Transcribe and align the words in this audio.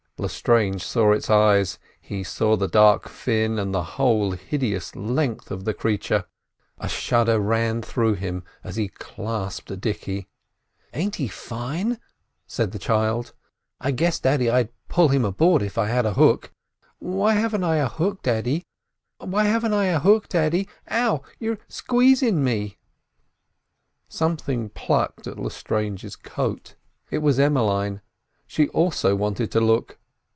Lestrange 0.17 0.83
saw 0.83 1.13
its 1.13 1.31
eyes, 1.31 1.79
he 1.99 2.21
saw 2.23 2.55
the 2.55 2.67
dark 2.67 3.09
fin, 3.09 3.57
and 3.57 3.73
the 3.73 3.81
whole 3.97 4.33
hideous 4.33 4.95
length 4.95 5.49
of 5.49 5.65
the 5.65 5.73
creature; 5.73 6.25
a 6.77 6.87
shudder 6.87 7.39
ran 7.39 7.81
through 7.81 8.13
him 8.13 8.43
as 8.63 8.75
he 8.75 8.87
clasped 8.87 9.81
Dicky. 9.81 10.29
"Ain't 10.93 11.15
he 11.15 11.27
fine?" 11.27 11.99
said 12.45 12.71
the 12.71 12.77
child. 12.77 13.33
"I 13.79 13.89
guess, 13.89 14.19
daddy, 14.19 14.47
I'd 14.47 14.69
pull 14.89 15.07
him 15.07 15.25
aboard 15.25 15.63
if 15.63 15.75
I 15.79 15.87
had 15.87 16.05
a 16.05 16.13
hook. 16.13 16.53
Why 16.99 17.33
haven't 17.33 17.63
I 17.63 17.77
a 17.77 17.89
hook, 17.89 18.21
daddy?—why 18.21 19.45
haven't 19.45 19.73
I 19.73 19.85
a 19.85 19.97
hook, 19.99 20.29
daddy?— 20.29 20.69
Ow, 20.91 21.23
you're 21.39 21.57
squeezin' 21.67 22.43
me!" 22.43 22.77
Something 24.07 24.69
plucked 24.69 25.25
at 25.25 25.39
Lestrange's 25.39 26.15
coat: 26.15 26.75
it 27.09 27.23
was 27.23 27.39
Emmeline—she 27.39 28.67
also 28.69 29.15
wanted 29.15 29.49
to 29.53 29.59
look. 29.59 29.97